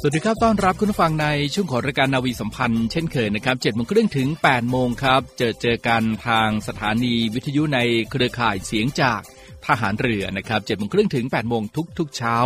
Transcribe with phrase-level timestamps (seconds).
[0.00, 7.80] สวัสดีครับ ต้อนรับคุณผู้ฟังในช่วงของรายการนาวีสัมพันธ์เช่นเคยนะครับ7โมงครึ่งถึง8โมงครับ เจอเจอกันทางสถานีวิทยุใน
[8.10, 9.20] เครือข่ายเสียงจาก
[9.66, 12.36] ทหารเรือนะครับ7โมงครึ่งถึง8โมงทุกทุกเช้า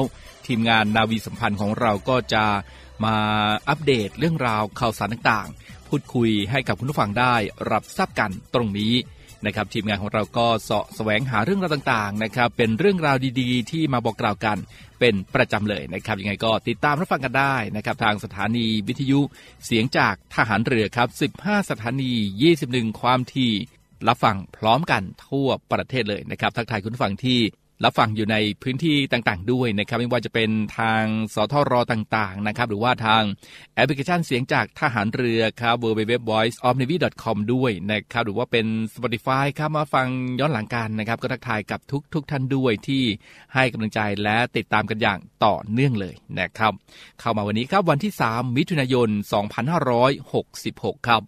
[0.46, 2.44] ทีมงานนาวีสัมพันธ์ของเราก็จะ
[3.04, 3.16] มา
[3.68, 7.34] อัปเดตเรื่องราวข่าวสารต่างๆ พูดคุยให้กับคุณผู้ฟังได้
[7.70, 8.94] รับทราบกันตรงนี้
[9.46, 14.58] นะครับทีมงานของเราก็เสาะแสวงหาเรื่องราวต่างๆนะครับเป็นเรื่องราวดีๆ ที่มาบอกกล่าวกัน
[15.00, 19.20] เป็นประจำเลยนะครับยังไงก็ติดตามรับฟังกันได้นะครับทางสถานีวิทยุ
[19.66, 22.12] เสียงจากทหารเรือครับ 15 สถานี
[22.56, 23.54] 21 ความถี่
[24.08, 27.40] รับฟังพร้อมกันทั่วประเทศเลยนะครับทักทายคุณฟังที่
[27.84, 33.22] รับฟังอยู่ในพื้นที่ต่างๆ ด้วยนะครับ ไม่ว่าจะเป็นทางสทรต่างๆนะครับ หรือว่าทาง
[33.74, 40.08] แอปพลิเคชันเสียงจากทหารเรือครับ w w w voice of navy com ด้วยนะครับ หรือว่าเป็น Spotify ครับมาฟัง
[40.40, 41.80] ย้อนหลังกันนะครับ ก็ทักทายกับ
[42.14, 43.02] ทุกๆทท่านด้วยที่
[43.54, 46.72] ให้กำลังใจและติดตามกันอย่างต่อเนื่องเลยนะครับ
[47.20, 49.08] เข้ามาวันนี้ครับวันที่ 3 มิถุนายน
[50.28, 51.20] 2566 ครับ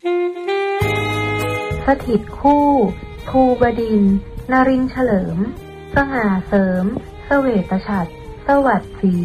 [1.86, 2.66] สถิตคู่
[3.28, 4.16] ภูบดินทร์
[4.50, 5.38] นรินเฉลิม
[5.96, 6.84] สง่าเสริม
[7.26, 8.12] เสวตฉัตร
[8.46, 9.20] สวัสดี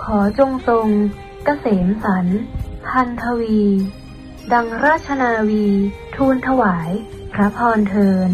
[0.00, 0.88] ขอจงทรง
[1.44, 2.26] เกษมสัน
[2.88, 3.62] พันทวี
[4.52, 5.66] ดังราชนาวี
[6.16, 6.90] ทูลถวาย
[7.34, 8.30] พระพรเทิน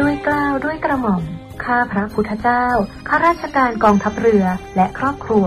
[0.00, 1.22] ด้วยกล้าวด้วยกระหม่อม
[1.64, 2.66] ข้าพระพุทธเจ้า
[3.08, 4.44] ข้าราชการกองทัพเรือ
[4.76, 5.46] และครอบครัว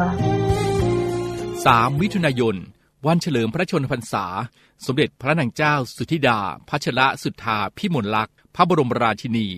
[1.20, 2.56] 3 มิถุนายน
[3.08, 4.26] วันเฉลิมพระชนมพรรษา
[4.86, 9.50] สมเด็จพระนางเจ้าสุธิดา พัชระสุทธาพิมลลักษณ์ พระบรมราชินี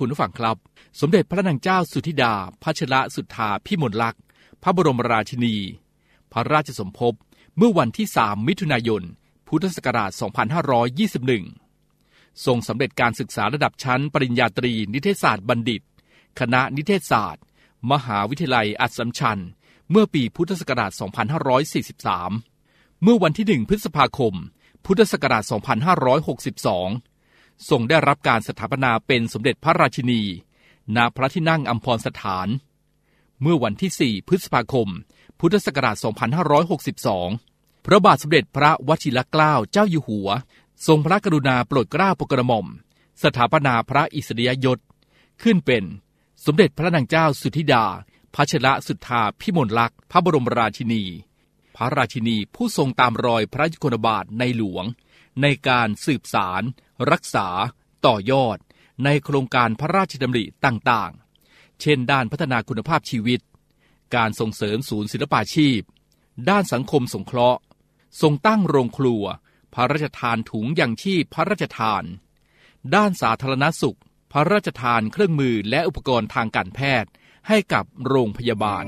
[0.00, 0.56] คุณผู้ฟังครับ
[1.00, 4.22] สมเด็จพระนางเจ้าสุธิดาพัชระสุทธาพิมลลักษณ์
[4.62, 5.56] พระบรมราชินี
[6.32, 7.14] พระราชสมภพ
[7.56, 9.02] เมื่อวันที่ 3 มิถุนายน
[9.46, 10.10] พุทธศักราช
[11.46, 15.82] 2521 ทรงสำเร็จการศึกษาระดับชั้นปริญญาตรีนิเทศศาสตร์บัณฑิต
[16.40, 17.44] คณะนิเทศศาสตร์
[17.92, 19.40] มหาวิทยาลัยอัสสัมชัญ
[19.90, 20.92] เมื่อปีพุทธศักราช
[21.76, 24.34] 2543 เมื่อวันที่ 1 พฤษภาคม
[24.84, 27.09] พุทธศักราช 2562
[27.68, 30.22] ทรงได้รับการสถาปนาเป็นสมเด็จพระราชินี
[30.96, 32.48] ณพระที่นั่งอัมพรสถาน
[33.42, 34.88] เมื่อวันที่ 4 พฤษภาคม
[35.38, 35.96] พุทธศักราช
[36.90, 40.28] 2562 พระบาทสมเด็จพระวชิรเกล้าเจ้าอยู่หัว
[40.86, 42.66] ทรงพระกรุณาโปรดเกล้าโปรดกระหม่อม
[43.22, 44.78] สถาปนาพระอิสริยยศ
[45.42, 45.84] ขึ้นเป็น
[46.44, 47.84] สมเด็จพระนางเจ้าสุธิดา
[48.34, 51.04] พัชระสุทธาพิมลลักษณ์พระบรมราชินี
[51.76, 54.84] พระราชินีผู้ทรงตามรอยพระยุคลบาทในหลวง
[55.42, 56.62] ในการสืบสาร
[57.12, 57.48] รักษา
[58.06, 58.58] ต่อยอด
[59.04, 63.40] ในโครงการพระราชดำริต่างๆ เช่น ด้านพัฒนาคุณภาพชีวิต
[64.16, 65.80] การส่งเสริมศูนย์ศิลปาชีพ
[66.50, 67.60] ด้านสังคมสงเคราะห์
[68.20, 69.24] ทรงตั้งโรงครัว
[69.74, 72.04] พระราชทานถุงยังชีพพระราชทาน
[72.94, 73.98] ด้านสาธารณสุข
[74.32, 77.10] พระราชทานเครื่องมือและอุปกรณ์ทางการแพทย์
[77.48, 78.86] ให้กับโรงพยาบาล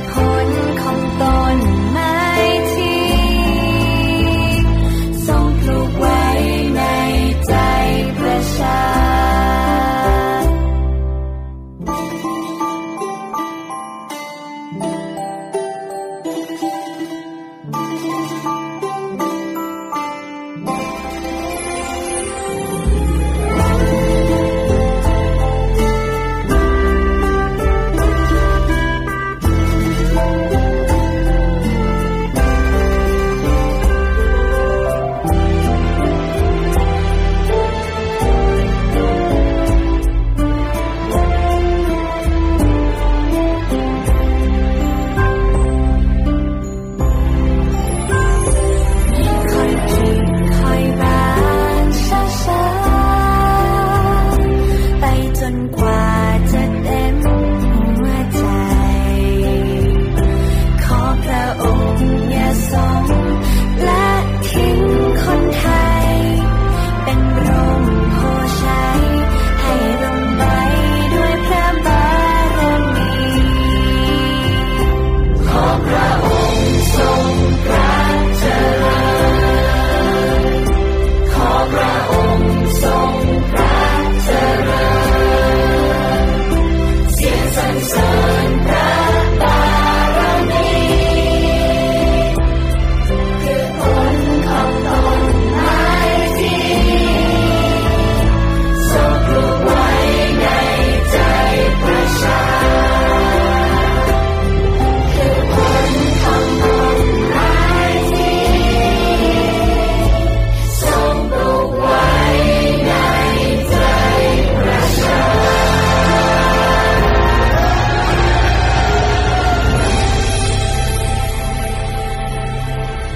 [0.00, 0.31] call.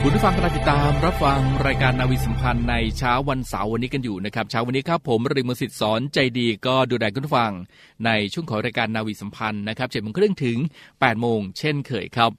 [0.09, 7.53] ุณผู้ฟังกำลังติดตามรับฟังรายการนาวีสัมพันธ์ในเช้าวันเสาร์วันนี้กันอยู่นะครับเช้าวันนี้ครับผมริมสิทธิ์สอนใจดีก็ดูแลคุณผู้ฟัง
[8.05, 12.31] ในช่วงของรายการนาวีสัมพันธ์นะครับเจ็ดโมงครึ่งถึง8ปดโมงเช่นเคยครับ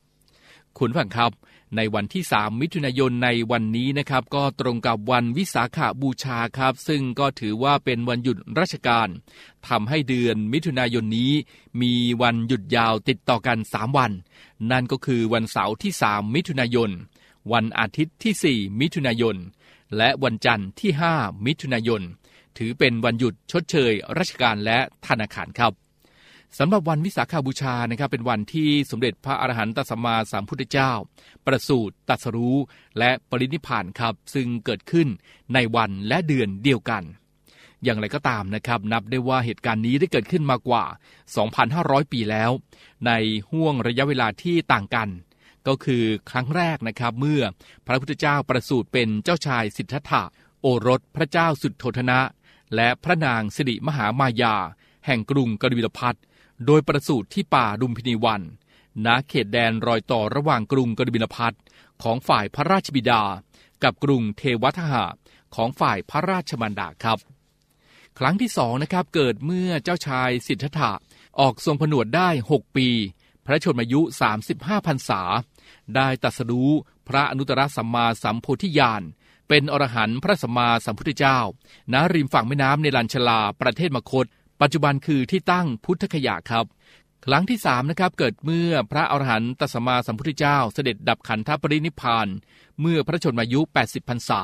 [0.77, 1.31] คุณฟังครับ
[1.75, 9.07] ในวันที่ 3 มิถุนายนในวันนี้นะครับ ก็ตรงกับวันวิสาขาบูชาครับ ซึ่งก็ถือว่าเป็นวันหยุดราชการ
[9.67, 11.31] ทำให้เดือนมิถุนายนนี้
[11.81, 14.11] มีวันหยุดยาวติดต่อกัน 3 วัน
[14.71, 16.91] นั่นก็คือวันเสาร์ที่ 3 มิถุนายน
[17.51, 19.37] วันอาทิตย์ที่ 4 มิถุนายน
[19.97, 22.01] และวันจันทร์ที่ 5 มิถุนายน
[22.57, 25.73] ถือเป็นวันหยุดชดเชย ราชการและธนาคารครับ
[26.59, 30.91] สำหรับวันวิสาขาบูชานะครับเป็นวันที่สมเด็จพระอรหันตสัมมาสัมพุทธเจ้า
[31.45, 32.57] ประสูติตรัสรู้
[32.99, 35.07] และปรินิพพานครับ ซึ่งเกิดขึ้น
[35.53, 37.03] ในวันและเดือนเดียวกัน
[37.83, 40.83] อย่างไรก็ตามนะครับนับได้ว่าเหตุการณ์นี้ได้เกิดขึ้นมากว่า
[41.47, 42.51] 2,500 ปีแล้ว
[43.05, 43.11] ใน
[43.49, 45.09] ห่วงระยะเวลาที่ต่างกัน
[45.67, 47.43] ก็คือครั้งแรกนะครับเมื่อ
[47.87, 50.23] พระพุทธเจ้าประสูติเป็นเจ้าชายสิทธัตถะ
[50.61, 52.19] โอรสพระเจ้าสุดโทธนะ
[52.75, 54.55] และพระนางสิริมหามายา
[55.05, 56.15] แห่งกรุงกบิลพัท
[56.65, 58.41] โดยประสูติที่ป่าดุมพินีวัน
[59.05, 61.55] ณเขตแดนรอยต่อระหว่างกรุงกบิลพัท
[62.03, 63.23] ของฝ่ายพระราชบิดา
[63.83, 65.05] กับกรุงเทวทหะ
[65.55, 67.19] ของฝ่ายพระราชมารดาครับ
[68.19, 70.91] ครั้งที่สองนะครับเกิดเมื่อเจ้าชายสิทธัตถะ
[71.39, 72.87] ออกทรงผนวดได้ 6 ปี
[73.45, 74.01] พระชนมายุ
[74.43, 75.21] 35พรรษา
[75.95, 76.71] ได้ตัสรู้
[77.07, 79.03] พระอนุตตรสัมมาสัมโพธิญาณ
[79.47, 81.39] เป็นอรหันต์พระสัมมาสัมพุทธเจ้า
[81.93, 84.25] ณ ริมฝั่งแม่น้ำในลันชลา ประเทศมคต
[84.61, 86.65] ปัจจุบันคือที่ตั้งพุทธคยาครับ
[87.25, 92.27] ครั้งที่สามนะครับเกิดเมื่อพระอรหันตสัมมาสัมพุทธเจ้า เสด็จดับขันธปรินิพาน
[92.81, 94.41] เมื่อพระชนมายุ 80พรรษา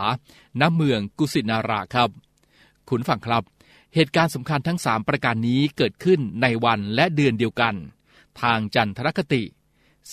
[0.60, 2.10] ณ เมืองกุสินาราครับ
[2.90, 3.44] คุณฟังครับ
[3.96, 7.76] เหตุการณ์สำคัญทั้งสามประการนี้เกิดขึ้นในวันและเดือนเดียวกัน
[8.42, 9.44] ทางจันทรคติ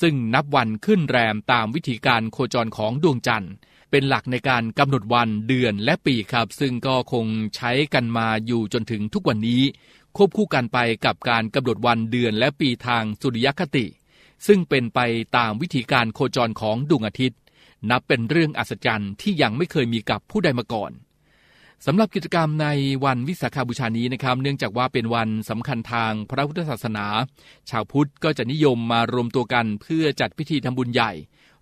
[0.01, 3.53] ซึ่งนับวันขึ้นแรมตามวิธีการโคจรของดวงจันทร์
[3.91, 9.63] เป็นหลักในการกำหนดวันเดือนและปีครับ ซึ่งก็คงใช้กันมาอยู่จนถึงทุกวันนี้
[10.17, 13.87] ควบคู่กันไปกับการกำหนดวันเดือนและปีทางสุริยคติ
[14.47, 15.01] ซึ่งเป็นไป
[15.37, 17.39] ตามวิธีการโคจรของดวงอาทิตย์
[17.91, 20.91] นับเป็นเรื่องอัศจรรย์ที่ยังไม่เคยมีกับผู้ใดมาก่อน
[21.87, 22.69] สำหรับกิจกรรมใน
[23.05, 27.07] วันวิสาขาบูชานี้นะครับ เนื่องจากว่าเป็นวันสำคัญทางพระพุทธศาสนา
[27.71, 31.13] ชาวพุทธก็จะนิยมมารวมตัวกันเพื่อจัดพิธีทำบุญใหญ่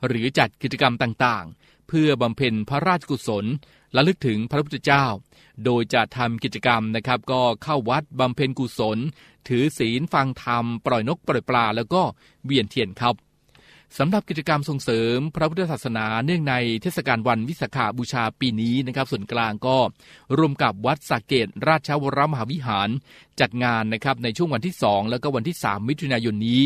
[0.07, 3.45] หรือจัดกิจกรรมต่างๆ เพื่อบำเพ็ญพระราชกุศล
[3.93, 5.05] และลึกถึงพระพุทธเจ้า
[5.65, 8.99] โดยจะทำกิจกรรมนะครับ ก็เข้าวัดบำเพ็ญกุศล
[9.49, 12.03] ถือศีลฟังธรรม ปล่อยนกปล่อยปลา แล้วก็
[12.45, 13.15] เวียนเทียนครับ
[13.97, 19.76] สำหรับกิจกรรมส่งเสริมพระพุทธศาสนาเนื่องในเทศกาลวันวิสาขาบูชาปีนี้นะครับ ส่วนกลางก็
[20.38, 22.88] รวมกับวัดสักเกตราชวรมหาวิหาร
[23.40, 26.62] จัดงานนะครับในช่วงวันที่ 2 แล้วก็วันที่ 3 มิถุนายนนี้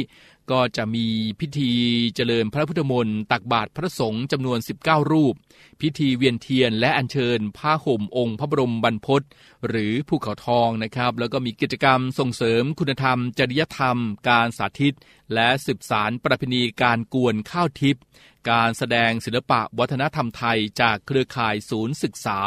[0.50, 1.06] ก็จะมี
[1.40, 1.72] พิธี
[2.14, 5.34] เจริญพระพุทธมนต์ตักบาตรพระสงฆ์จำนวน 19 รูป
[5.80, 9.22] พิธีเวียนเทียนและอัญเชิญผ้าห่มองค์พระบรมบรรพต
[9.68, 14.94] หรือภูเขาทองนะครับ แล้วก็มีกิจกรรมส่งเสริมคุณธรรม จริยธรรม การสาธิต
[15.34, 18.02] และสืบสารประเพณีการกวนข้าวทิพย์
[18.50, 22.38] การแสดงศิลปะวัฒนธรรมไทยจากเครือข่ายศูนย์ศึกษา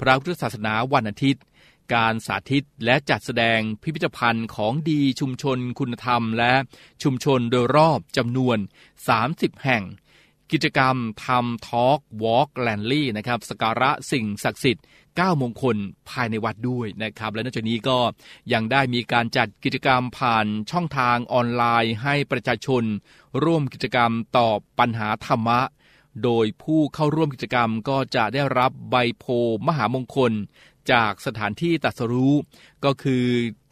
[0.00, 1.42] พระพุทธศาสนาวันอาทิตย์
[1.94, 6.52] การสาธิตและจัดแสดงพิพิธภัณฑ์ของดีชุมชนคุณธรรมและ
[7.02, 8.58] ชุมชนโดยรอบจำนวน
[9.10, 9.82] 30 แห่ง
[10.52, 15.76] กิจกรรมทำทอล์กวอล์กแลนลี่นะครับสการะสิ่งศักดิ์สิทธิ์9มงคล
[16.10, 17.98] ภายในวัดด้วยนะครับ และนอกจากนี้ก็
[18.52, 22.84] ยังได้มีการจัดกิจกรรมผ่านช่องทางออนไลน์ให้ประชาชน
[23.44, 25.60] ร่วมกิจกรรมตอบปัญหาธรรมะ
[26.24, 29.24] โดยผู้เข้าร่วมกิจกรรมก็จะได้รับใบโพ
[29.66, 30.32] มหามงคล
[30.92, 32.34] จากสถานที่ตัสรู้
[32.84, 33.24] ก็คือ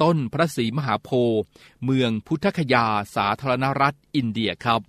[0.02, 1.40] ต้นพระศรีมหาโพธิ์
[1.84, 2.86] เมืองพุทธคยา
[3.16, 4.80] สาธารณรัฐอินเดียครับ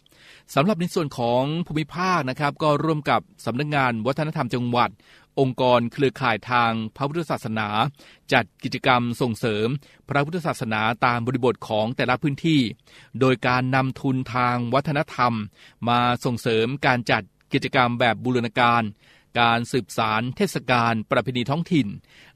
[0.56, 4.90] สำหรับในส่วนของภูมิภาคนะครับ ก็ร่วมกับสำนักงงานวัฒนธรรมจังหวัด
[5.40, 7.68] องค์กรเครือข่ายทางพระพุทธศาสนา
[8.34, 9.68] จัดกิจกรรมส่งเสริม
[10.10, 12.62] พระพุทธศาสนาตามบริบทของแต่ละพื้นที่
[13.20, 15.34] โดยการนำทุนทางวัฒนธรรม
[15.90, 17.24] มาส่งเสริมการจัด
[17.54, 18.82] กิจกรรมแบบบูรณาการ
[19.40, 21.88] การสืบสารเทศกาลประเพณีท้องถิ่น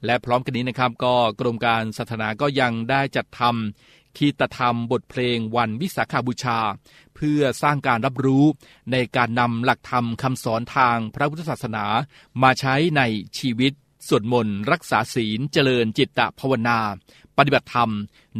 [0.05, 6.59] และพร้อมกันนี้นะครับก็กรมการศาสนาก็ยังได้จัดทำคีตธรรมบทเพลงวันวิสาขาบูชา
[7.15, 8.45] เพื่อสร้างการรับรู้
[8.91, 11.85] ในการนำหลักธรรมคำสอนทางพระพุทธศาสนา
[12.43, 13.01] มาใช้ใน
[13.39, 13.73] ชีวิต
[14.07, 16.79] สวดมนต์รักษาศีลเจริญจิตตภาวนา
[17.37, 17.91] ปฏิบัติธรรม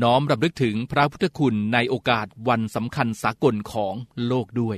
[0.03, 3.93] น้อมรำลึกถึงพระพุทธคุณในโอกาสวันสำคัญสากลของ
[4.27, 4.77] โลกด้วย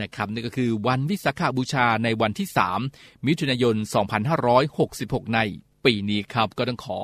[0.00, 2.48] นะครับนี่ก็คือวันวิสาขาบูชาในวันที่
[2.86, 3.74] 3 มิถุนายน
[4.54, 5.40] 2566 ใน
[5.84, 7.00] ปีนี้ครับก็ต้องขอ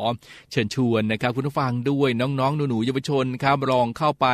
[0.50, 4.26] เชิญชวนนะครับคุณผู้ฟังด้วยน้องๆ หนูๆเยาวชนครับลองเข้าไป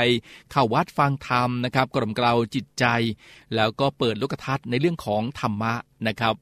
[0.51, 2.85] เข้าวัดฟังธรรมนะครับกล่อมเกลาจิตใจ
[3.55, 5.75] แล้วก็เปิดโลกทัศน์ในเรื่องของธรรมะ
[6.07, 6.35] นะครับ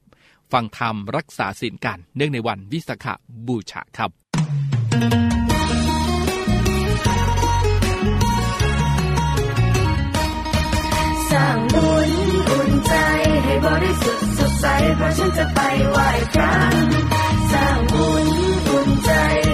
[0.51, 3.05] ฟังธรรมรักษาศีลกัน เนื่องในวันวิสาข
[3.47, 5.26] บูชาครับ
[14.01, 16.53] สุทธิ์สดใสเพราะฉันจะไปไหว้พระ
[17.51, 18.27] สร้างบุญ
[18.69, 19.11] อุ่นใจ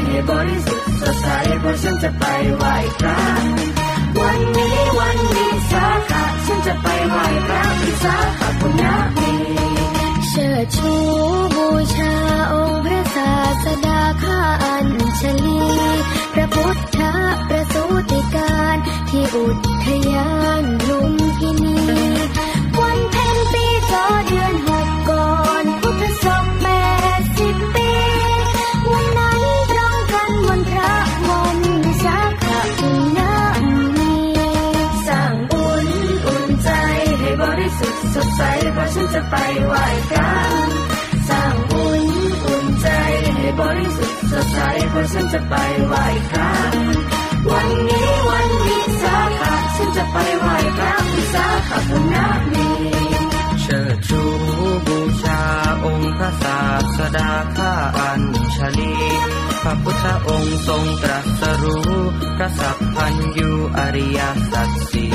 [0.07, 1.27] ให้บริสุทธิ์สดใส
[1.59, 2.25] เพราะฉันจะไป
[2.57, 3.19] ไหว้พระ
[4.19, 9.33] วันนี้วันวิสาขะฉันจะไปไหว้พระวิสาขบุญนามี
[10.27, 10.93] เชิดชู
[11.55, 12.13] บูชา
[12.53, 13.31] องค์พระศา
[13.63, 14.87] สดาข้าอัญ
[15.19, 15.61] ชลี
[16.33, 16.99] พระพุทธ
[17.49, 18.77] ประสูติการ
[19.09, 19.45] ที่อุ
[19.85, 20.29] ทยา
[20.61, 21.77] นลุมพินี
[24.33, 25.31] จอเดือนหกก่อ
[25.63, 26.67] นพุทธศักราชแป
[27.19, 27.91] ดสิบปี
[28.91, 30.95] วันนั้นตรงกันวันระ
[31.27, 32.45] วันวิสาข
[32.79, 33.33] บุญนา
[33.97, 34.13] มี
[35.07, 35.87] สร้างบุญ
[36.25, 36.69] อุ่นใจ
[37.19, 38.41] ให้บริสุทธิ์สดใส
[38.73, 39.35] เพราะฉันจะไป
[39.65, 40.33] ไหว้พระ
[41.29, 42.03] สร้างบุญ
[42.45, 42.87] อุ่นใจ
[43.35, 44.59] ให้บริสุทธิ์สดใส
[44.89, 45.53] เพราะฉันจะไป
[45.87, 46.53] ไหว้พระ
[47.49, 48.82] วันนี้วันวิ
[60.67, 61.89] ทรงตรัสรู้
[62.37, 64.19] พระสัพพัญยูอริย
[64.51, 65.13] สัจสี่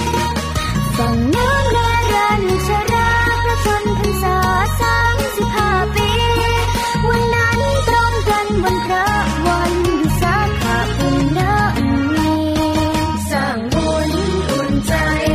[0.98, 3.10] ส่งน้ำนารันชรา
[3.44, 4.38] พระชนพรรษา
[4.80, 6.10] สามสิบห้าปี
[7.08, 9.06] วันนั้นตรงกันวันพระ
[9.46, 10.64] วันวิสาข
[10.98, 11.54] บุญนา
[12.14, 12.32] มี
[13.30, 14.10] สร้างบุญ
[14.50, 14.94] อุ่นใจ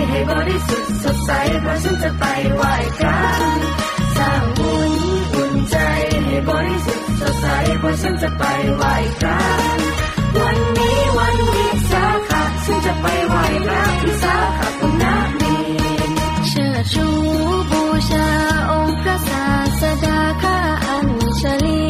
[0.09, 1.31] ให้บริสุทธิ์สดใส
[1.61, 3.21] เพราะฉันจะไปไหว้พระ
[4.17, 4.93] สร้างบุญ
[5.35, 5.77] อุ่นใจ
[6.25, 7.47] ให้บริสุทธิ์สดใส
[7.79, 8.43] เพราะฉันจะไป
[8.75, 9.39] ไหว้พระ
[12.85, 15.53] จะไปไหว้พระวิสาขับุญนามี
[16.47, 17.07] เชิดชู
[17.69, 18.27] บูชา
[18.71, 19.45] องค์พระศา
[19.81, 21.07] สดาข้าอัญ
[21.41, 21.85] ชลี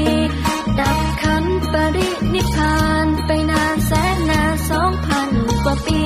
[0.80, 5.30] ดับขันปรินิพานไปนานแสนนานสองพัน
[5.64, 6.02] กว่าปี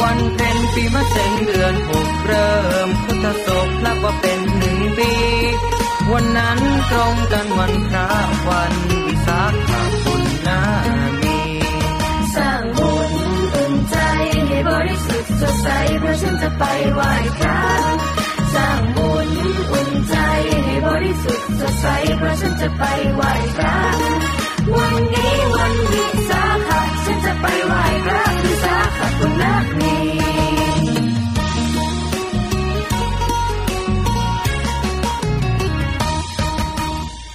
[0.00, 5.10] วันเพ็ญปีมะเสงเดือนหกเริ่มพุทธศกนับว่าเป็นหนึ่งปี
[6.12, 6.58] วันนั้น
[6.90, 8.08] ตรงกันวันพระ
[8.48, 8.72] วัน
[16.58, 17.60] ไปไหว้พระ
[18.54, 19.28] สร้างบุญ
[19.70, 20.16] อุ่นใจ
[20.64, 21.86] ให้บริสุทธิ์สดใส
[22.16, 22.84] เพราะฉันจะไป
[23.14, 23.78] ไหว้พระ
[24.76, 29.96] วันนี้วันวิสาขะฉันจะไปไหว้พระวิสาขบุญนามี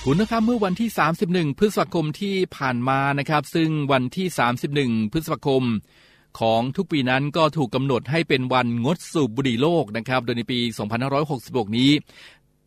[0.06, 0.90] คุณนะครับเมื่อวันที่
[1.26, 4.28] 31 พฤษภาคมที่ผ่านมานะครับ ซึ่งวันที่
[4.70, 5.64] 31 พฤษภาคม
[6.40, 10.60] ของทุกปีนั้นก็ถูกกำหนดให้เป็นวันงดสูบบุหรี่โลกนะครับ โดยในปี
[11.18, 11.92] 2566 นี้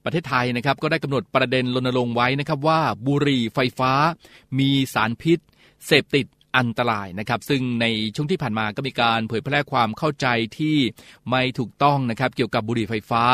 [0.05, 3.93] ประเทศไทยนะครับก็ได้กำหนดประเด็นรณรงค์ไว้นะครับว่าบุหรี่ไฟฟ้า
[4.59, 5.39] มีสารพิษ
[5.87, 10.27] เสพติด อันตรายนะครับ ซึ่งในช่วงที่ผ่านมาก็มีการเผยแพร่ความเข้าใจ
[10.59, 10.77] ที่
[11.31, 13.25] ไม่ถูกต้องนะครับ เกี่ยวกับบุหรี่ไฟฟ้า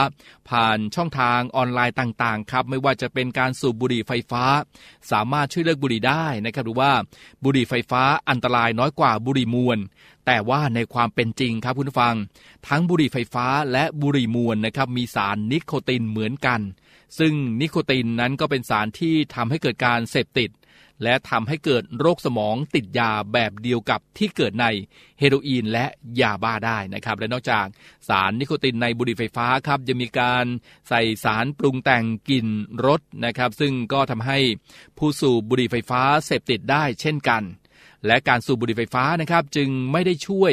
[0.51, 4.45] ผ่านช่องทางออนไลน์ต่าง ๆ ครับ ไม่ว่าจะเป็นการสูบบุหรี่ไฟฟ้า
[5.11, 6.93] สามารถช่วยเลิกบุหรี่ได้นะครับหรือว่า
[7.45, 9.79] บุหรี่ไฟฟ้าอันตรายน้อยกว่าบุหรี่มวน
[10.27, 12.15] แต่ว่าในความเป็นจริงครับคุณผู้ฟัง
[12.69, 16.61] ทั้งบุหรี่ไฟฟ้าและบุหรี่มวนนะครับมีสารนิโคตินเหมือนกัน
[17.19, 20.51] ซึ่งนิโคตินนั้นก็เป็นสารที่ทำให้เกิดการเสพติด
[21.03, 24.67] และทำให้เกิดโรคสมองติดยาแบบเดียวกับที่เกิดใน
[25.19, 25.87] เฮโรอีนและ
[26.21, 27.67] ยาบ้าได้นะครับ และนอกจาก
[28.09, 30.45] สารนิโคตินในบุหรี่ไฟฟ้าครับยังมีการ
[30.89, 32.49] ใส่สารปรุงแต่งกลิ่น
[32.87, 34.39] รสนะครับ ซึ่งก็ทำให้
[34.99, 37.43] ผู้สูบบุหรี่ไฟฟ้าเสพติดได้เช่นกัน
[38.07, 40.53] และการสูบบุหรี่ไฟฟ้านะครับจึงไม่ได้ช่วย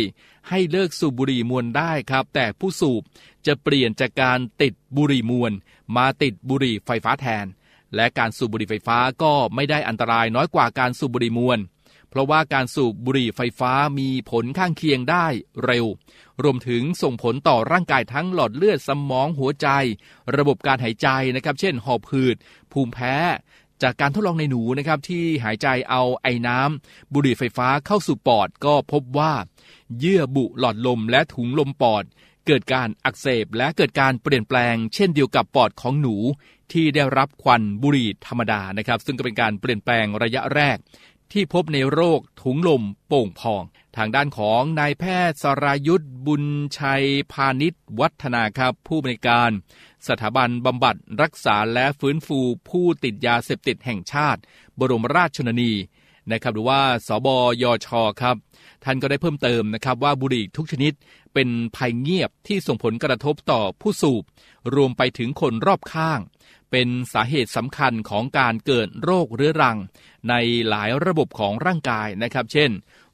[0.50, 3.01] ให้เลิกสูบบุหรี่มวลได้ครับ แต่ผู้สูบ
[3.48, 5.51] จะเปลี่ยนจากการติดบุหรี่มวล
[5.98, 7.46] มาติดบุหรี่ไฟฟ้าแทน
[7.96, 11.60] และการสูบบุหรี่ไฟฟ้าก็ไม่ได้อันตรายน้อยกว่าการสูบบุหรี่มวล
[12.10, 15.25] เพราะว่าการสูบบุหรี่ไฟฟ้ามีผลข้างเคียงได้
[15.65, 15.86] เร็ว
[16.43, 19.67] รวมถึงส่งผลต่อร่างกายทั้งหลอดเลือดสมองหัวใจ
[20.38, 22.36] ระบบการหายใจนะครับ เช่น หอบหืด
[22.72, 23.15] ภูมิแพ้
[23.81, 29.34] จากการทดลองในหนูนะครับที่หายใจเอาไอน้ำบุหรี่ไฟฟ้าเข้าสู่ปอดก็พบว่า
[30.00, 32.03] เยื่อบุหลอดลมและถุงลมปอด
[32.46, 36.15] เกิดการอักเสบและเกิดการเปลี่ยนแปลงเช่นเดียวกับปอดของหนู
[36.74, 40.78] ที่ได้รับควันบุหรี่ธรรมดานะครับ ซึ่งก็เป็นการเปลี่ยนแปลงระยะแรก
[41.32, 43.64] ที่พบในโรคถุงลมโป่งพอง
[43.98, 46.44] ทางด้านของนายแพทย์สรายุทธบุญ
[46.78, 49.50] ชัยพาณิชวัฒนาครับ ผู้บริการ
[50.08, 54.40] สถาบันบำบัดรักษาและฟื้นฟูผู้ติดยาเสพติดแห่งชาติ
[54.80, 55.74] บรมราชชนนี
[56.32, 57.28] นะครับหรือว่าสบ
[57.62, 57.88] ยช
[58.22, 58.36] ครับ
[58.84, 60.93] ท่านก็ได้เพิ่มเติมนะครับว่าบุหรี่ทุกชนิด
[61.34, 64.24] เป็นภัยเงียบที่ส่งผลกระทบต่อผู้สูบ
[64.76, 66.20] รวมไปถึงคนรอบข้าง
[66.71, 69.77] เป็นสาเหตุสำคัญของการเกิดโรคเรื้อรัง
[70.29, 70.34] ใน
[70.67, 72.71] หลายระบบของร่างกายนะครับ เช่น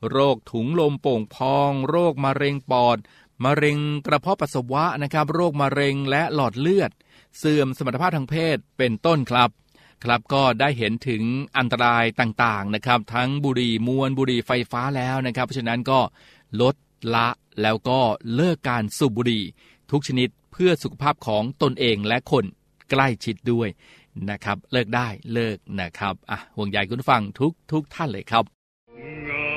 [0.10, 2.98] โรคถุงลมโป่งพอง โรคมะเร็งปอด
[3.44, 6.92] มะเร็งกระเพาะปัสสาวะนะครับ โรคมะเร็งและหลอดเลือด
[7.38, 9.50] เสื่อมสมรรถภาพทางเพศเป็นต้นครับ
[10.04, 11.24] ครับก็ได้เห็นถึง
[11.58, 16.00] อันตรายต่างๆนะครับ ทั้งบุหรี่มวลบุหรี่ไฟฟ้าแล้วนะครับ เพราะฉะนั้นก็
[16.62, 16.76] ลด
[17.16, 17.28] ละ
[17.62, 18.00] แล้วก็
[18.36, 19.44] เลิกการสูบบุหรี่
[19.92, 22.46] ทุกชนิดเพื่อสุขภาพของตนเองและคน
[22.90, 23.70] ใกล้ชิดด้วย
[24.30, 28.44] นะครับ เลิกได้เลิกนะครับอะห่วงใยคุณฟังทุกทุกท่านเลยครับ
[29.30, 29.48] งา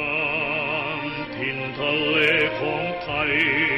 [1.01, 1.03] ม
[1.37, 2.17] ถิ่นทะเล
[2.59, 3.78] ของไทย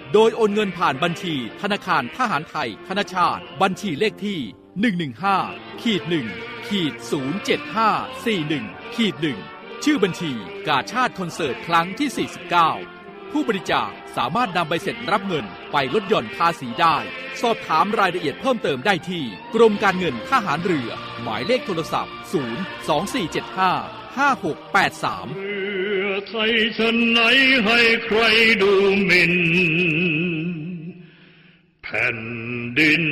[0.13, 4.39] โดยโอนเงินผ่านบัญชี ธนาคารทหารไทย ธนาชาติ บัญชีเลขที่
[5.11, 6.01] 115ขีด
[6.35, 6.93] 1ขีด
[7.95, 9.15] 07541ขีด
[9.49, 10.31] 1ชื่อบัญชี
[10.67, 12.09] กาชาติคอนเสิร์ตครั้งที่
[12.77, 16.97] 49 ผู้บริจาคสามารถนำใบเสร็จรับเงินไปลดหย่อนภาษีได้
[17.41, 19.23] สอบถามรายละเอียดเพิ่มเติมได้ที่
[19.55, 20.89] กรมการเงินทหารเรือ
[21.21, 22.13] หมายเลขโทรศัพท์
[24.09, 27.19] 02475 5683เรือไทยฉันไหน
[27.65, 28.19] ให้ใคร
[28.61, 28.71] ดู
[29.05, 29.33] หมิ่น
[31.83, 32.19] แผ่น
[32.79, 33.03] ดิน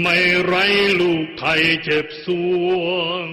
[0.00, 0.54] ไม่ไร
[1.00, 2.26] ลูกไทยเจ็บส
[2.64, 2.72] ว
[3.24, 3.26] ง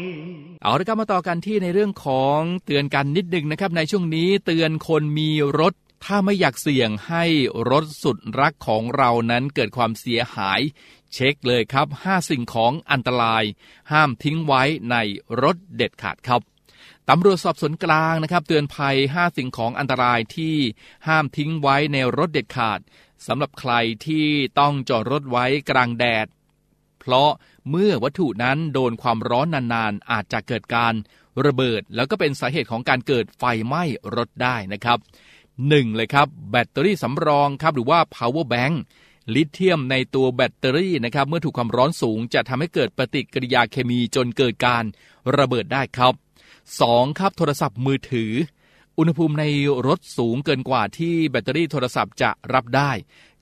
[0.62, 5.73] เอาละครับมาต่อกันที่ในเรื่องของเตือนกันนิดนึงนะครับ ในช่วงนี้เตือนคนมีรถ
[6.06, 7.26] ถ้าไม่อยากเสี่ยงให้
[7.71, 10.62] รถสุดรักของเรานั้นเกิดความเสียหาย
[11.13, 13.43] เช็คเลยครับ 5 สิ่งของอันตราย
[13.91, 14.95] ห้ามทิ้งไว้ใน
[15.43, 16.41] รถเด็ดขาดครับ
[17.12, 20.56] ตำรวจสอบสวนกลางนะครับ เตือนภัย 5 สิ่งของอันตรายที่
[21.08, 22.80] ห้ามทิ้งไว้ในรถเด็ดขาด
[23.28, 23.74] สำหรับใคร
[24.06, 24.28] ที่
[24.60, 26.28] ต้องจอดรถไว้กลางแดด
[27.00, 27.30] เพราะ
[27.70, 30.93] เมื่อวัตถุนั้นโดนความร้อนนานๆ อาจจะเกิดการ
[31.46, 33.84] ระเบิด แล้วก็เป็นสาเหตุของการเกิดไฟไหม้
[34.15, 34.98] รถได้นะครับ
[35.67, 38.76] หนึ่งเลยครับ แบตเตอรี่สำรองครับหรือว่า power bank
[39.34, 44.84] ลิเธียมในตัวแบตเตอรี่นะครับเมื่อถูกความร้อนสูงจะทำให้เกิดปฏิกิริยาเคมีจนเกิดการ
[45.38, 46.13] ระเบิดได้ครับ
[46.75, 47.19] 2.
[47.19, 48.32] ครับโทรศัพท์มือถือ
[48.97, 49.45] อุณหภูมิใน
[49.88, 52.91] รถสูงเกินกว่าที่แบตเตอรี่โทรศัพท์จะรับได้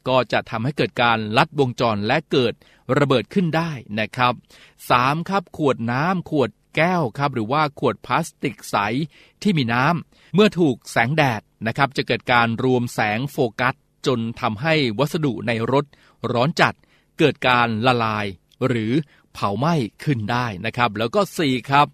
[0.07, 2.53] ก็จะทำให้เกิดการลัดวงจรและเกิด
[2.99, 4.33] ระเบิดขึ้นได้นะครับ
[4.81, 5.29] 3.
[5.29, 8.75] ครับขวดน้ำขวดแก้วครับหรือว่าขวดพลาสติกใส
[9.41, 13.73] ที่มีน้ำเมื่อถูกแสงแดดนะครับ จะเกิดการรวมแสงโฟกัส
[14.07, 15.85] จนทำให้วัสดุในรถ
[16.31, 16.75] ร้อนจัด
[17.19, 18.25] เกิดการละลาย
[18.67, 18.91] หรือ
[19.35, 21.87] เผาไหม้ขึ้นได้นะครับ แล้วก็ 4 ครับ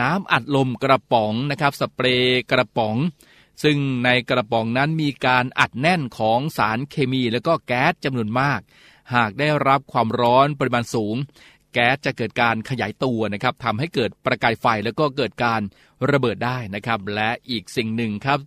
[0.00, 2.96] น้ำอัดลมกระป๋องนะครับสเปรย์กระป๋อง
[3.62, 8.60] ซึ่งในกระป๋องนั้นมีการอัดแน่นของสารเคมีแล้วก็แก๊สจำนวนมาก
[9.14, 11.16] หากได้รับความร้อนปริมาณสูง
[11.72, 15.60] แก๊สจะเกิดการขยายตัวนะครับทำให้เกิดประกายไฟแล้วก็เกิดการ
[16.10, 18.38] ระเบิดได้นะครับ และอีกสิ่งหนึ่งครับ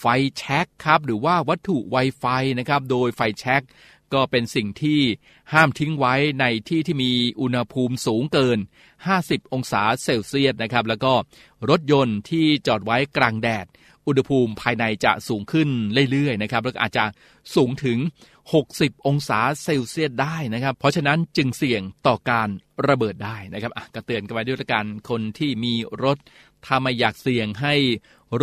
[0.00, 0.04] ไฟ
[0.36, 2.24] แช็กครับหรือว่าวัตถุไวไฟ
[2.58, 3.62] นะครับโดยไฟแช็ก
[4.14, 5.00] ก็เป็นสิ่งที่
[5.52, 8.58] ห้ามทิ้งไว้ในที่ที่มีอุณหภูมิสูงเกิน
[9.06, 11.12] 50 องศาเซลเซียสนะครับ แล้วก็
[11.70, 13.66] รถยนต์ที่จอดไว้กลางแดด
[14.06, 15.68] อุณหภูมิภายในจะสูงขึ้น
[16.10, 17.04] เรื่อยๆนะครับแล้วอาจจะ
[17.54, 17.98] สูงถึง
[18.52, 22.48] 60 องศาเซลเซียสได้นะครับ เพราะฉะนั้นจึงเสี่ยงต่อการ
[22.88, 26.18] ระเบิดได้นะครับอะก็เตือนกันไว้ด้วยกันคนที่มีรถ
[26.64, 27.74] ถ้าไม่อยากเสี่ยงให้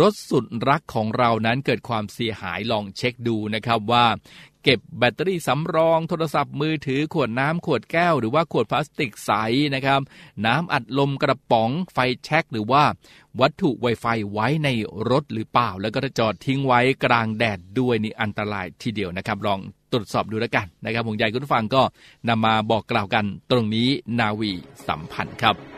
[0.00, 4.06] รถสุดรักของเรานั้นเกิดความเสียหายลองเช็คดูนะครับว่า
[4.64, 9.30] เก็บแบตเตอรี่สำรอง โทรศัพท์มือถือขวดน้ำขวดแก้ว หรือว่าขวดพลาสติกใส
[9.74, 10.00] นะครับ
[10.46, 12.82] น้ำอัดลมกระป๋องไฟแช็กหรือว่า
[13.40, 14.68] วัตถุไวไฟไว้ใน
[15.10, 19.60] รถหรือเปล่า แล้วก็จะจอดทิ้งไว้กลางแดดด้วยนี่อันตรายทีเดียวนะครับลอง
[19.92, 21.82] ตรวจสอบดูแล้วกันนะครับผมใหญ่คุณผู้ฟังก็
[22.28, 24.52] นำมาบอกกล่าวกันตรงนี้นาวี
[24.88, 25.77] สัมพันธ์ครับ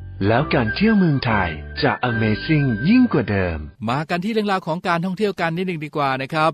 [0.27, 1.49] แล้วการเที่ยวเมืองไทย
[1.83, 3.57] จะ Amazing ยิ่งกว่าเดิม
[3.89, 6.51] มากันที่เรื่องราวของการท่องเที่ยวกันนิดหนึ่งดีกว่านะครับ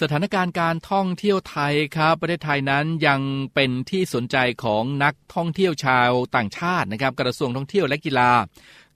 [0.00, 3.20] สถานการณ์การท่องเที่ยวไทยครับ ประเทศไทยนั้นยัง
[3.54, 8.30] เป็นที่สนใจของนักท่องเที่ยวชาวต่างชาตินะครับ กระทรวงท่องเที่ยวและกีฬา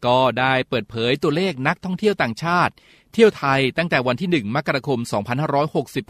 [0.07, 2.73] ก็ได้เปิดเผยตัวเลขนักท่องเที่ยวต่างชาติ
[3.13, 4.99] เที่ยวไทยตั้งแต่วันที่ 1 มกราคม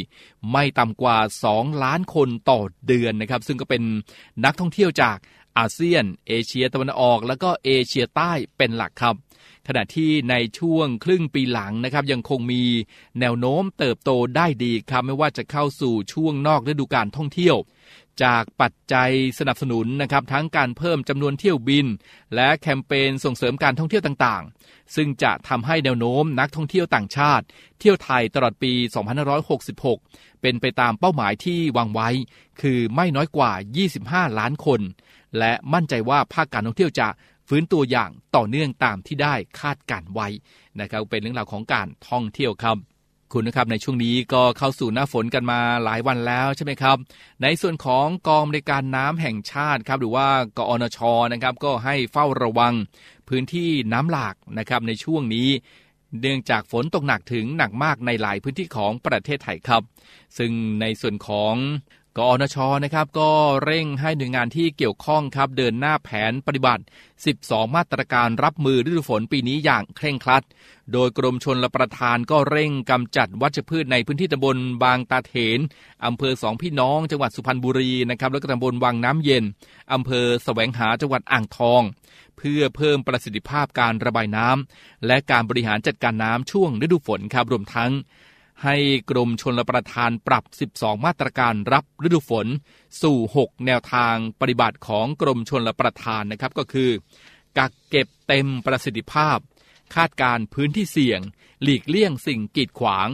[0.51, 1.17] ไม่ต่ำกว่า
[1.51, 3.83] 2 ล้านคนต่อเดือนนะครับ ซึ่งก็เป็น
[4.45, 5.17] นักท่องเที่ยวจาก
[5.57, 9.15] อาเซียน เอเชียตะวันออก แล้วก็เอเชียใต้เป็นหลักครับ
[9.67, 12.63] ขณะที่ในช่วงครึ่งปีหลังนะครับยังคงมี
[13.19, 17.55] แนวโน้มเติบโตได้ดีครับไม่ว่าจะเข้าสู่ช่วงนอกฤดูการท่องเที่ยว
[18.23, 21.87] จากปัจจัยสนับสนุนนะครับทั้งการเพิ่มจำนวนเที่ยวบิน
[22.35, 27.45] และแคมเปญส่งเสริมการท่องเที่ยวต่างๆ ซึ่งจะทำให้แนวโน้มนักท่องเที่ยวต่างชาติ
[27.79, 28.73] เที่ยวไทยตลอดปี
[29.57, 32.09] 2566 เป็นไปตามเป้าหมายที่วางไว้
[32.61, 33.51] คือไม่น้อยกว่า
[33.93, 34.81] 25 ล้านคน
[35.39, 37.07] และมั่นใจว่าภาคการท่องเที่ยวจะ
[37.47, 40.27] ฟื้นตัวอย่างต่อเนื่องตามที่ได้คาดการไว้
[40.79, 42.77] นะครับเป็นเรื่องราวของการท่องเที่ยวครับ
[43.33, 46.97] คุณนะครับในช่วงนี้ก็เข้าสู่หน้าฝนกันมาหลายวันแล้วใช่ไหมครับ
[47.43, 50.99] ในส่วนของกองบริการน้ำแห่งชาติครับหรือว่ากอนช
[51.33, 52.73] นะครับก็ให้เฝ้าระวัง
[53.29, 55.49] พื้นที่น้ำหลากนะครับในช่วงนี้
[56.21, 59.83] เนื่องจากฝนตกหนักถึงหนักมากในหลายพื้นที่ของประเทศไทยครับ
[60.37, 61.53] ซึ่งในส่วนของ
[62.19, 63.31] กอนชนะครับก็
[63.63, 66.83] เร่งให้หน่วยงานที่เกี่ยวข้องครับเดินหน้าแผนปฏิบัติ
[67.27, 70.43] 12 มาตรการรับมือฤดูฝนปีนี้อย่างเคร่งครัด
[70.93, 75.59] โดยกรมชนละประทานก็เร่งกำจัดวัชพืชในพื้นที่ตำบลบางตาเถน
[76.05, 79.43] อำเภอสองพี่น้องจังหวัดสุพรรณบุรีนะครับแล้วก็ตำบลวังน้ำเย็น
[79.93, 81.81] อำเภอแสวงหาจังหวัดอ่างทอง
[82.37, 87.91] เพื่อเพิ่มประสิทธิภาพการระบายน้ำและการบริหารจัดการน้ำช่วงฤดูฝนครับรวมทั้ง
[88.63, 88.75] ให้
[89.09, 92.47] กรมชนประทานปรับ 12 มาตรการรับฤดูฝน
[93.01, 96.89] สู่ 6 แนวทางปฏิบัติของกรมชนประทานนะครับก็คือ
[97.57, 99.37] กักเก็บเต็มประสิทธิภาพ
[99.95, 101.21] คาดการพื้นที่เสี่ยง
[101.63, 103.07] หลีกเลี่ยงสิ่งกีดขวาง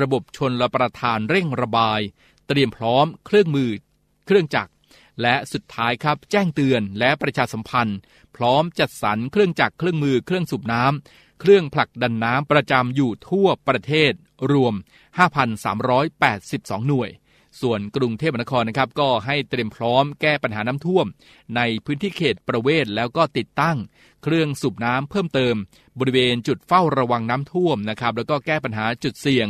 [0.00, 2.00] ระบบชนรประทานเร่งระบาย
[2.48, 3.70] เตรียมพร้อมเครื่องมือ
[4.26, 4.72] เครื่องจักร
[5.22, 7.98] และสุดท้ายครับแจ้งเตือนและประชาสัมพันธ์
[8.36, 14.12] พร้อมจัดสรรเครื่องจักรเครื่องมือเครื่องสูบน้ำเครื่องผลักดันน้ำประจำอยู่ทั่วประเทศ
[14.52, 14.74] รวม
[15.60, 17.10] 5,382 หน่วย
[17.60, 21.06] ส่วนกรุงเทพมหานครนะครับก็ให้เตรียมพร้อมแก้ปัญหาน้ำท่วม
[21.56, 23.76] ในพื้นที่เขตประเวศแล้วก็ติดตั้ง
[24.22, 25.54] เครื่องสูบน้ำเพิ่มเติม
[25.98, 29.46] บริเวณจุดเฝ้าระวังน้ำท่วมนะครับแล้วก็แก้ปัญหาจุดเสี่ยง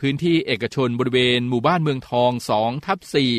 [0.00, 2.98] พื้นที่เอกชนบริเวณหมู่บ้านเมืองทอง2ทับ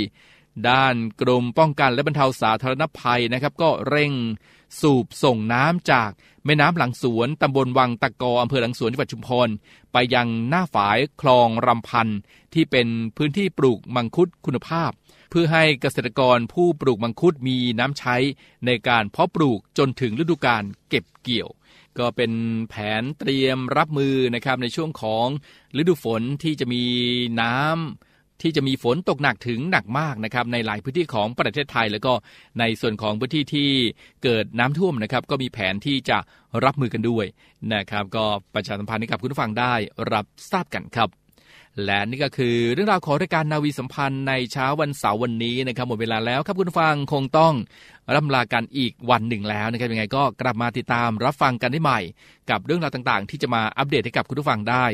[0.10, 4.14] 4ด้านกรมป้องกันและบรรเทาสาธารณภัยนะครับก็เร่ง
[4.82, 6.10] สูบส่งน้ำจาก
[6.46, 9.50] แม่น้ำหลังสวนตำบลวังตะกออำเภอหลังสวนจังหวัดชุมพร
[9.94, 12.08] ไปยังหน้าฝายคลองรำพัน
[12.54, 14.92] ที่เป็นพื้นที่ปลูกมังคุดคุณภาพ
[15.30, 18.16] เพื่อให้เกษตรกรผู้ปลูกมังคุดมีน้ำใช้
[18.66, 21.50] ในการเพาะปลูกจนถึงฤดูกาลเก็บเกี่ยว
[22.00, 22.32] ก็เป็น
[22.70, 25.28] แผนเตรียมรับมือนะครับในช่วงของ
[25.78, 26.84] ฤดูฝนที่จะมี
[27.42, 28.11] น้ำ
[28.42, 32.14] ที่จะมีฝนตกหนักถึงหนักมากนะครับในหลายพื้นที่ของประเทศไทย แล้วก็
[32.60, 33.70] ในส่วนของพื้นที่ที่
[34.24, 36.18] เกิดน้ำท่วมนะครับก็มีแผนที่จะ
[36.66, 37.26] รับมือกันด้วย
[37.74, 38.26] นะครับก็
[38.56, 39.74] ประชาสัมพันธ์ให้กับคุณผู้ฟังได้
[40.14, 41.10] รับทราบกันครับ
[41.86, 47.54] และนี่ก็คือเรื่องราวของรายการนาวีสัมพันธ์ในเช้าวันเสาร์วันนี้นะครับหมดเวลาแล้วครับคุณฟังคงต้อง
[48.16, 52.00] ร่ำลากันอีกวันหนึ่งแล้วนะครับยังไงก็กลับมาติดตามรับฟังกันได้ใหม่
[52.50, 54.86] กับเรื่องราวต่างๆ ที่จะมาอัปเดตให้กับคุณผู้ฟังได้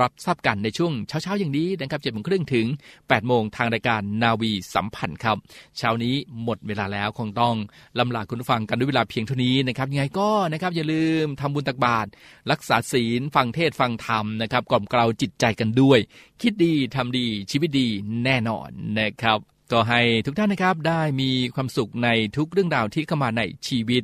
[0.00, 5.36] รับทราบกันในช่วงเช้าๆอย่างนี้นะครับเจ็ดโมงครึ่งถึง8ปดโมงทางรายการนาวีสัมพันธ์ครับ
[5.78, 7.54] เช้านี้หมดเวลาแล้วคงต้อง
[7.98, 12.08] ลำลาคุณผู้ฟังกันด้วยเวลาเพียงเท่านี้นะครับยังไงก็นะครับอย่าลืมทำบุญตักบาตร
[12.50, 15.98] รักษาศีลฟังเทศฟังธรรมนะครับกล่อมเกลาจิตใจกันด้วย
[16.40, 17.88] คิดดีทำดีชีวิตดี
[18.24, 18.68] แน่นอน
[18.98, 19.38] นะครับ
[19.72, 24.02] ก็ให้ทุกท่านนะครับได้มีความสุขในทุกเรื่องราวที่เข้ามาในชีวิต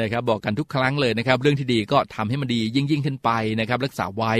[0.00, 4.32] นะครับบอกกันทุกครั้งเลยนะครับ เรื่องที่ดีก็ทำให้มันดียิ่งยิ่งขึ้นไปนะครับ รักษาไว้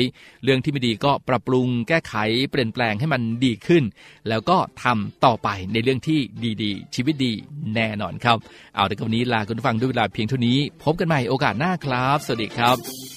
[0.45, 2.15] เรื่องที่ไม่ดีก็ปรับปรุงแก้ไข
[2.51, 3.83] เปลี่ยนแปลงให้มันดีขึ้น
[4.29, 6.19] แล้วก็ทำต่อไปในเรื่องที่
[6.63, 7.33] ดีๆ ชีวิตดี
[7.75, 8.37] แน่นอนครับ
[8.75, 13.14] เอาแต่กับวันนี้ลาคุณฟังด้วยเวลาเพียงเท่านี้ พบกันใหม่โอกาสหน้าครับ สวัสดีครับ